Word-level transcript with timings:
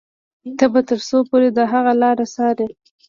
ته 0.57 0.65
به 0.73 0.81
تر 0.89 0.99
څو 1.07 1.17
پورې 1.29 1.49
د 1.57 1.59
هغه 1.73 1.93
لارې 2.01 2.25
څاري. 2.35 2.67